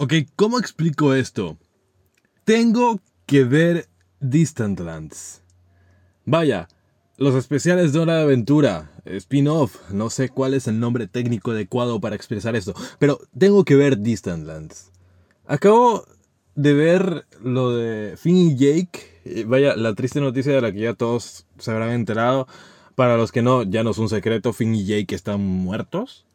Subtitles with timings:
[0.00, 1.58] Ok, ¿cómo explico esto?
[2.44, 3.88] Tengo que ver
[4.20, 5.42] Distant Lands.
[6.24, 6.68] Vaya,
[7.16, 12.14] los especiales de de Aventura, spin-off, no sé cuál es el nombre técnico adecuado para
[12.14, 14.92] expresar esto, pero tengo que ver Distant Lands.
[15.48, 16.04] Acabo
[16.54, 19.44] de ver lo de Finn y Jake.
[19.48, 22.46] Vaya, la triste noticia de la que ya todos se habrán enterado.
[22.94, 26.27] Para los que no, ya no es un secreto, Finn y Jake están muertos.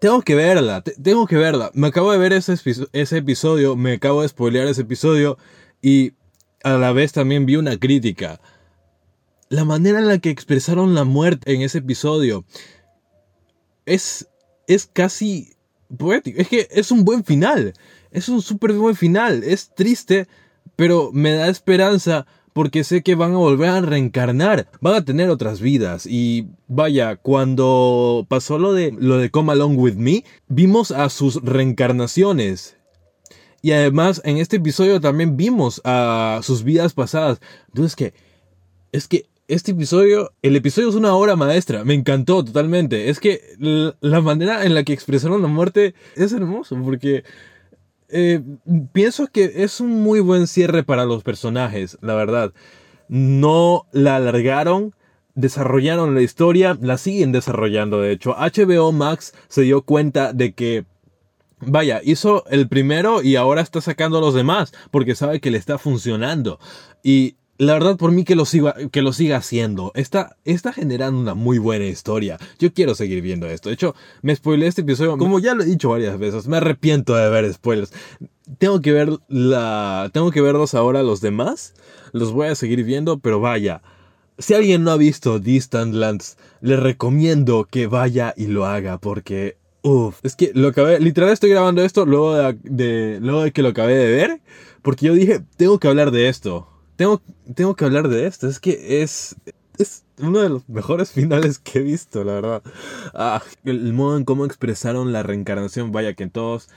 [0.00, 1.70] Tengo que verla, tengo que verla.
[1.74, 2.54] Me acabo de ver ese,
[2.92, 5.38] ese episodio, me acabo de spoilear ese episodio
[5.80, 6.12] y
[6.62, 8.40] a la vez también vi una crítica.
[9.48, 12.44] La manera en la que expresaron la muerte en ese episodio
[13.86, 14.28] es,
[14.66, 15.54] es casi
[15.96, 16.40] poético.
[16.40, 17.72] Es que es un buen final.
[18.10, 19.44] Es un súper buen final.
[19.44, 20.26] Es triste,
[20.74, 22.26] pero me da esperanza
[22.56, 27.16] porque sé que van a volver a reencarnar, van a tener otras vidas y vaya,
[27.16, 32.78] cuando pasó lo de lo de Come Along with Me, vimos a sus reencarnaciones.
[33.60, 37.42] Y además en este episodio también vimos a sus vidas pasadas.
[37.68, 38.14] Entonces que
[38.90, 43.10] es que este episodio, el episodio es una obra maestra, me encantó totalmente.
[43.10, 47.22] Es que la manera en la que expresaron la muerte es hermoso porque
[48.08, 48.42] eh,
[48.92, 52.52] pienso que es un muy buen cierre para los personajes, la verdad.
[53.08, 54.94] No la alargaron,
[55.34, 58.00] desarrollaron la historia, la siguen desarrollando.
[58.00, 60.84] De hecho, HBO Max se dio cuenta de que,
[61.60, 65.58] vaya, hizo el primero y ahora está sacando a los demás porque sabe que le
[65.58, 66.58] está funcionando.
[67.02, 69.92] Y la verdad, por mí que lo siga, que lo siga haciendo.
[69.94, 72.38] Está, está generando una muy buena historia.
[72.58, 73.70] Yo quiero seguir viendo esto.
[73.70, 75.16] De hecho, me spoilé este episodio.
[75.16, 77.92] Como ya lo he dicho varias veces, me arrepiento de ver spoilers.
[78.58, 80.10] Tengo que ver la.
[80.12, 81.74] Tengo que verlos ahora los demás.
[82.12, 83.82] Los voy a seguir viendo, pero vaya.
[84.38, 88.98] Si alguien no ha visto Distant Lands, le recomiendo que vaya y lo haga.
[88.98, 89.56] Porque.
[89.80, 91.00] Uf, es que lo acabé.
[91.00, 94.40] Literal estoy grabando esto luego de, luego de que lo acabé de ver.
[94.82, 97.22] Porque yo dije, tengo que hablar de esto tengo,
[97.54, 98.48] tengo que hablar de esto.
[98.48, 99.36] Es que es,
[99.78, 102.62] es uno de los mejores finales que he visto, la verdad.
[103.14, 106.68] Ah, el modo en cómo expresaron la reencarnación, vaya que todos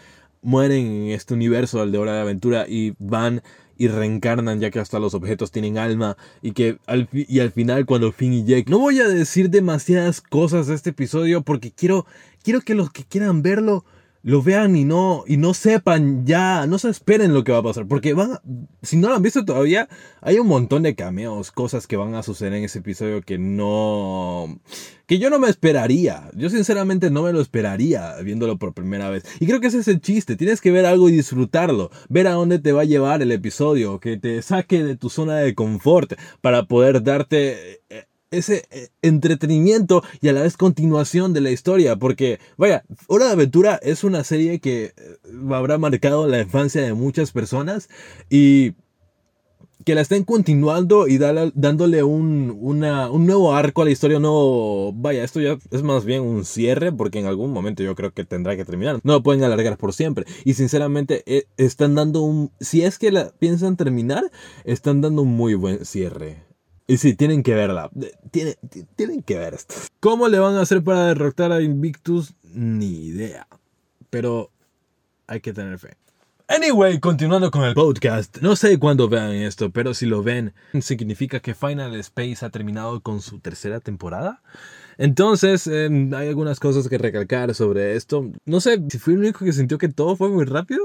[0.41, 3.41] mueren en este universo, el de Hora de Aventura, y van
[3.77, 7.85] y reencarnan ya que hasta los objetos tienen alma y que al, y al final
[7.85, 12.05] cuando Finn y Jake no voy a decir demasiadas cosas de este episodio porque quiero
[12.43, 13.85] quiero que los que quieran verlo
[14.21, 17.63] lo vean y no, y no sepan ya, no se esperen lo que va a
[17.63, 18.39] pasar, porque van,
[18.81, 19.87] si no lo han visto todavía,
[20.21, 24.59] hay un montón de cameos, cosas que van a suceder en ese episodio que no,
[25.05, 29.23] que yo no me esperaría, yo sinceramente no me lo esperaría viéndolo por primera vez,
[29.39, 32.33] y creo que ese es el chiste, tienes que ver algo y disfrutarlo, ver a
[32.33, 36.13] dónde te va a llevar el episodio, que te saque de tu zona de confort
[36.41, 41.95] para poder darte eh, ese eh, entretenimiento y a la vez continuación de la historia.
[41.95, 44.93] Porque, vaya, Hora de Aventura es una serie que eh,
[45.51, 47.89] habrá marcado la infancia de muchas personas
[48.29, 48.73] y
[49.85, 55.23] que la estén continuando y dándole un, un nuevo arco a la historia, no, vaya,
[55.23, 58.57] esto ya es más bien un cierre, porque en algún momento yo creo que tendrá
[58.57, 62.83] que terminar, no lo pueden alargar por siempre, y sinceramente eh, están dando un, si
[62.83, 64.29] es que la piensan terminar,
[64.65, 66.48] están dando un muy buen cierre.
[66.89, 67.91] Y sí, tienen que verla.
[68.31, 68.55] Tienen,
[68.95, 69.75] tienen que ver esto.
[69.99, 72.33] ¿Cómo le van a hacer para derrotar a Invictus?
[72.41, 73.47] Ni idea.
[74.09, 74.49] Pero
[75.27, 75.97] hay que tener fe.
[76.47, 81.41] Anyway, continuando con el podcast, no sé cuándo vean esto, pero si lo ven, significa
[81.41, 84.41] que Final Space ha terminado con su tercera temporada.
[84.97, 88.31] Entonces, em, hay algunas cosas que recalcar sobre esto.
[88.45, 90.81] No sé si fui el único que sintió que todo fue muy rápido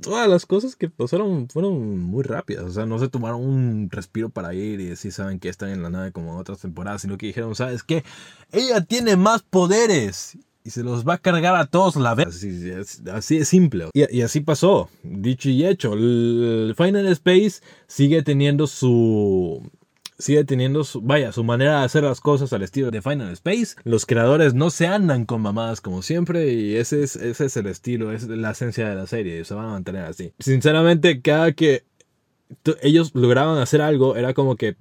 [0.00, 2.64] todas las cosas que pasaron fueron muy rápidas.
[2.64, 5.82] O sea, no se tomaron un respiro para ir y decir, saben que están en
[5.82, 8.04] la nave como en otras temporadas, sino que dijeron, ¿sabes qué?
[8.52, 12.28] Ella tiene más poderes y se los va a cargar a todos la vez.
[12.28, 12.70] Así,
[13.12, 13.88] así es simple.
[13.94, 15.94] Y, y, así pasó, dicho y hecho.
[15.94, 19.62] El Final Space sigue teniendo su
[20.20, 23.74] sigue teniendo su, vaya, su manera de hacer las cosas al estilo de Final Space.
[23.84, 27.66] Los creadores no se andan con mamadas como siempre y ese es, ese es el
[27.66, 30.32] estilo, es la esencia de la serie y se van a mantener así.
[30.38, 31.84] Sinceramente, cada que
[32.82, 34.76] ellos lograban hacer algo, era como que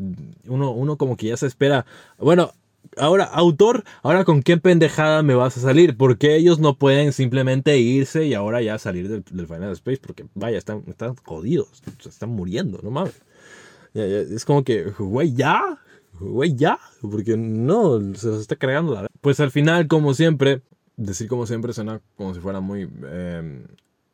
[0.47, 1.85] uno, uno como que ya se espera,
[2.17, 2.51] bueno,
[2.97, 7.77] ahora, autor, ahora con qué pendejada me vas a salir, porque ellos no pueden simplemente
[7.77, 12.79] irse y ahora ya salir del, Final Space, porque vaya, están, están jodidos, están muriendo,
[12.83, 13.21] no mames.
[13.93, 15.79] Es como que, güey, ya,
[16.19, 19.07] güey, ya, porque no, se los está cargando la...
[19.21, 20.61] Pues al final, como siempre,
[20.95, 22.83] decir como siempre suena como si fuera muy...
[22.83, 23.65] Em,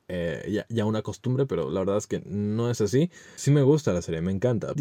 [0.08, 3.10] eh, ya, una costumbre, pero la verdad es que no es así.
[3.36, 4.74] Sí me gusta la serie, me encanta.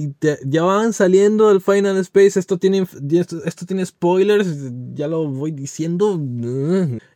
[0.45, 2.87] ya van saliendo el Final Space, esto tiene,
[3.45, 6.21] esto, tiene spoilers, ya lo voy diciendo.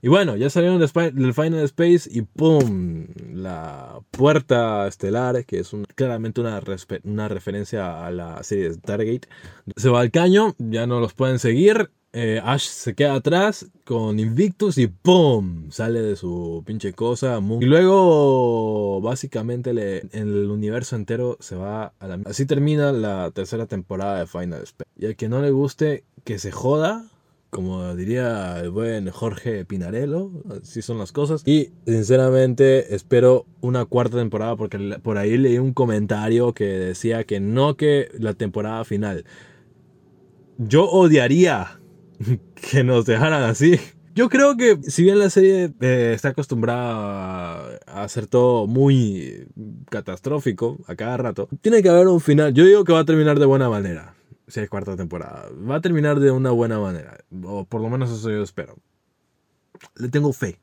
[0.00, 3.08] Y bueno, ya salieron del Final Space y ¡pum!
[3.32, 6.62] La puerta estelar, que es claramente una,
[7.04, 9.28] una referencia a la serie de Stargate,
[9.76, 14.18] se va al caño, ya no los pueden seguir eh, Ash se queda atrás con
[14.18, 15.70] Invictus y ¡pum!
[15.70, 17.40] Sale de su pinche cosa.
[17.60, 22.18] Y luego, básicamente, en el universo entero se va a la...
[22.24, 24.90] Así termina la tercera temporada de Final Space.
[24.96, 27.04] Y al que no le guste, que se joda.
[27.50, 31.46] Como diría el buen Jorge Pinarello, así son las cosas.
[31.46, 37.38] Y sinceramente espero una cuarta temporada porque por ahí leí un comentario que decía que
[37.38, 39.24] no que la temporada final.
[40.58, 41.77] Yo odiaría
[42.70, 43.78] que nos dejaran así.
[44.14, 49.46] Yo creo que si bien la serie eh, está acostumbrada a hacer todo muy
[49.90, 52.52] catastrófico a cada rato, tiene que haber un final.
[52.52, 54.16] Yo digo que va a terminar de buena manera.
[54.48, 55.48] Si hay cuarta temporada.
[55.70, 57.18] Va a terminar de una buena manera.
[57.44, 58.76] O por lo menos eso yo espero.
[59.94, 60.58] Le tengo fe.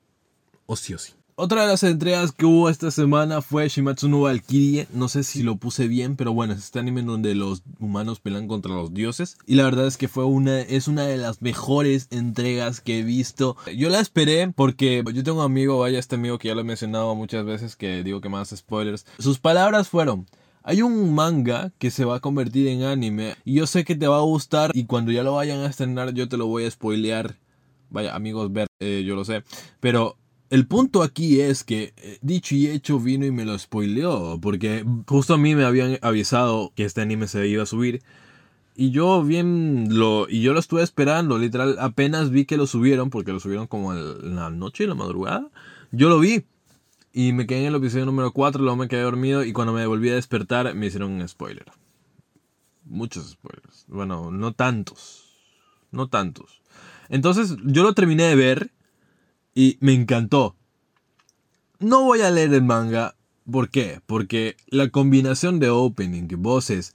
[0.65, 1.13] O sí o sí.
[1.37, 4.87] Otra de las entregas que hubo esta semana fue Shimatsu no Valkyrie.
[4.93, 8.47] No sé si lo puse bien, pero bueno, es este anime donde los humanos pelean
[8.47, 9.37] contra los dioses.
[9.45, 13.03] Y la verdad es que fue una, es una de las mejores entregas que he
[13.03, 13.57] visto.
[13.75, 16.63] Yo la esperé porque yo tengo un amigo, vaya este amigo que ya lo he
[16.63, 19.05] mencionado muchas veces, que digo que más spoilers.
[19.19, 20.27] Sus palabras fueron...
[20.63, 24.07] Hay un manga que se va a convertir en anime y yo sé que te
[24.07, 26.71] va a gustar y cuando ya lo vayan a estrenar yo te lo voy a
[26.71, 27.35] spoilear.
[27.91, 29.43] Vaya, amigos, ver, eh, yo lo sé.
[29.79, 30.17] Pero
[30.49, 34.85] el punto aquí es que eh, dicho y hecho vino y me lo spoileó, porque
[35.07, 38.03] justo a mí me habían avisado que este anime se iba a subir.
[38.75, 43.09] Y yo bien lo y yo lo estuve esperando, literal, apenas vi que lo subieron
[43.09, 45.49] porque lo subieron como en la noche, en la madrugada.
[45.91, 46.45] Yo lo vi
[47.13, 49.85] y me quedé en el episodio número 4, luego me quedé dormido y cuando me
[49.87, 51.65] volví a despertar me hicieron un spoiler.
[52.83, 53.85] Muchos spoilers.
[53.87, 55.23] Bueno, no tantos.
[55.91, 56.61] No tantos.
[57.09, 58.71] Entonces, yo lo terminé de ver
[59.55, 60.55] y me encantó.
[61.79, 63.15] No voy a leer el manga.
[63.49, 64.01] ¿Por qué?
[64.05, 66.93] Porque la combinación de opening, voces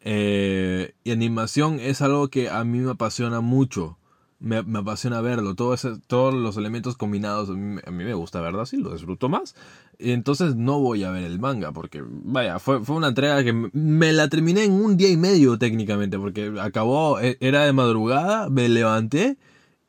[0.00, 3.98] eh, y animación es algo que a mí me apasiona mucho.
[4.40, 5.54] Me, apasiona verlo.
[5.54, 5.76] Todo
[6.08, 9.54] todos los elementos combinados a mí, me gusta verlo así, lo disfruto más.
[9.98, 13.52] Y entonces no voy a ver el manga porque, vaya, fue, fue una entrega que
[13.52, 18.50] me la terminé en un día y medio técnicamente porque acabó, e, era de madrugada,
[18.50, 19.38] me levanté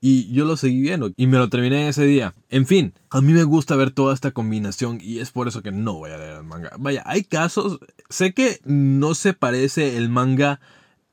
[0.05, 2.35] y yo lo seguí viendo y me lo terminé ese día.
[2.49, 5.71] En fin, a mí me gusta ver toda esta combinación y es por eso que
[5.71, 6.71] no voy a leer el manga.
[6.77, 7.79] Vaya, hay casos,
[8.09, 10.59] sé que no se parece el manga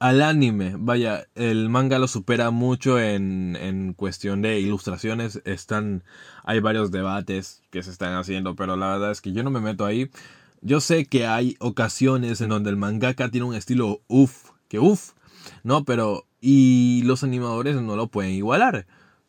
[0.00, 0.74] al anime.
[0.76, 5.40] Vaya, el manga lo supera mucho en, en cuestión de ilustraciones.
[5.44, 6.02] Están,
[6.42, 9.60] hay varios debates que se están haciendo, pero la verdad es que yo no me
[9.60, 10.10] meto ahí.
[10.62, 15.12] Yo sé que hay ocasiones en donde el mangaka tiene un estilo uff, que uff,
[15.62, 15.84] ¿no?
[15.84, 18.86] Pero y los animadores no lo pueden igualar.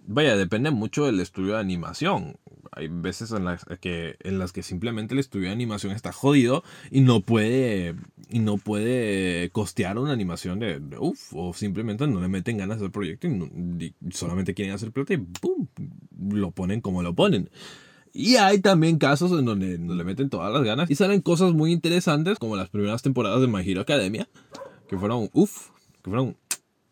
[0.07, 2.37] Vaya, depende mucho del estudio de animación.
[2.71, 6.63] Hay veces en las que, en las que simplemente el estudio de animación está jodido
[6.89, 7.95] y no puede,
[8.29, 12.91] y no puede costear una animación de, uff, o simplemente no le meten ganas al
[12.91, 15.67] proyecto y, solamente quieren hacer plata y ¡pum!
[16.29, 17.49] lo ponen como lo ponen.
[18.13, 21.53] Y hay también casos en donde no le meten todas las ganas y salen cosas
[21.53, 24.27] muy interesantes como las primeras temporadas de My Hero Academia,
[24.89, 25.69] que fueron uff,
[26.01, 26.35] que fueron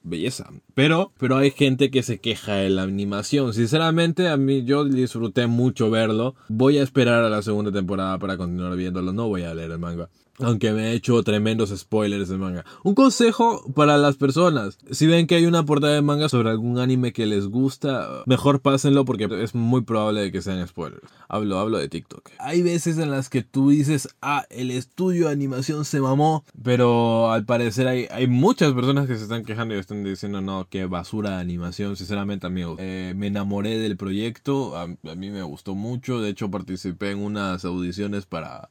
[0.04, 0.50] belleza.
[0.80, 3.54] Pero, pero hay gente que se queja de la animación.
[3.54, 6.36] Sinceramente, a mí yo disfruté mucho verlo.
[6.48, 9.12] Voy a esperar a la segunda temporada para continuar viéndolo.
[9.12, 10.08] No voy a leer el manga.
[10.42, 12.66] Aunque me he hecho tremendos spoilers de manga.
[12.84, 14.78] Un consejo para las personas.
[14.90, 18.62] Si ven que hay una portada de manga sobre algún anime que les gusta, mejor
[18.62, 21.04] pásenlo porque es muy probable que sean spoilers.
[21.28, 22.30] Hablo, hablo de TikTok.
[22.40, 26.46] Hay veces en las que tú dices, ah, el estudio de animación se mamó.
[26.64, 30.69] Pero al parecer hay, hay muchas personas que se están quejando y están diciendo, no,
[30.70, 31.96] qué basura de animación.
[31.96, 34.78] Sinceramente, amigos, eh, me enamoré del proyecto.
[34.78, 36.22] a mí me gustó mucho.
[36.22, 38.70] De hecho, participé en unas audiciones para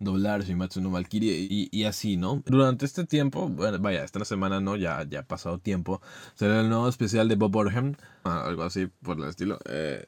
[0.00, 2.42] doblar Shimatsu no Valkyrie y, y, así, ¿no?
[2.46, 6.00] Durante este tiempo, bueno, vaya, esta semana no, ya, ya ha pasado tiempo,
[6.34, 10.04] será el nuevo especial de Bob Orham, ah, algo así por el estilo, eh,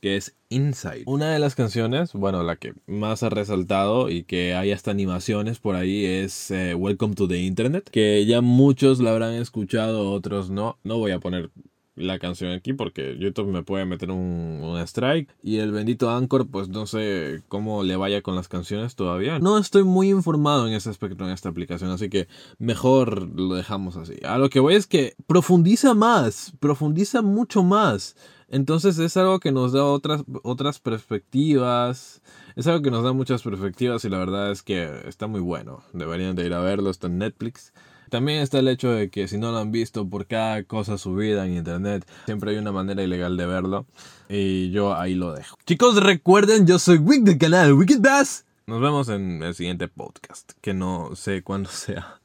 [0.00, 1.02] que es Inside.
[1.06, 5.58] Una de las canciones, bueno, la que más ha resaltado y que hay hasta animaciones
[5.58, 10.50] por ahí es eh, Welcome to the Internet, que ya muchos la habrán escuchado, otros
[10.50, 10.78] no.
[10.84, 11.50] No voy a poner
[11.98, 16.68] la canción aquí porque YouTube me puede meter un, strike y el bendito Anchor pues
[16.68, 19.38] no sé cómo le vaya con las canciones todavía.
[19.38, 22.28] No estoy muy informado en ese aspecto en esta aplicación, así que
[22.58, 24.14] mejor lo dejamos así.
[24.24, 28.16] A lo que voy es que profundiza más, profundiza mucho más
[28.48, 32.22] Entonces es algo que nos da otras, otras perspectivas.
[32.56, 35.82] Es algo que nos da muchas perspectivas y la verdad es que está muy bueno.
[35.92, 37.72] Deberían de ir a verlo, está en Netflix.
[38.08, 41.46] También está el hecho de que si no lo han visto por cada cosa subida
[41.46, 43.86] en internet, siempre hay una manera ilegal de verlo.
[44.28, 45.56] Y yo ahí lo dejo.
[45.66, 48.44] Chicos, recuerden, yo soy Wick del canal Wicked Bass.
[48.66, 52.18] Nos vemos en el siguiente podcast, que no sé cuándo sea.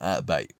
[0.00, 0.48] Ah, bye.